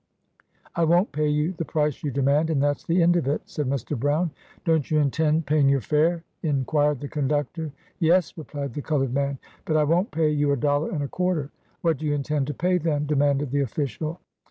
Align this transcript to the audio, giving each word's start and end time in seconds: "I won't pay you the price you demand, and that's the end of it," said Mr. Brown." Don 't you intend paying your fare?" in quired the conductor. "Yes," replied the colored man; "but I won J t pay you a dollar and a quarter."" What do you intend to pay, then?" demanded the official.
"I 0.75 0.83
won't 0.83 1.11
pay 1.11 1.27
you 1.27 1.51
the 1.53 1.63
price 1.63 2.03
you 2.03 2.09
demand, 2.09 2.49
and 2.49 2.59
that's 2.59 2.83
the 2.83 3.03
end 3.03 3.15
of 3.17 3.27
it," 3.27 3.43
said 3.45 3.67
Mr. 3.67 3.95
Brown." 3.95 4.31
Don 4.65 4.81
't 4.81 4.89
you 4.89 4.97
intend 4.99 5.45
paying 5.45 5.69
your 5.69 5.79
fare?" 5.79 6.23
in 6.41 6.65
quired 6.65 7.01
the 7.01 7.07
conductor. 7.07 7.71
"Yes," 7.99 8.35
replied 8.35 8.73
the 8.73 8.81
colored 8.81 9.13
man; 9.13 9.37
"but 9.63 9.77
I 9.77 9.83
won 9.83 10.05
J 10.05 10.05
t 10.11 10.15
pay 10.15 10.29
you 10.31 10.51
a 10.53 10.57
dollar 10.57 10.89
and 10.89 11.03
a 11.03 11.07
quarter."" 11.07 11.51
What 11.81 11.97
do 11.99 12.07
you 12.07 12.15
intend 12.15 12.47
to 12.47 12.53
pay, 12.55 12.79
then?" 12.79 13.05
demanded 13.05 13.51
the 13.51 13.61
official. 13.61 14.19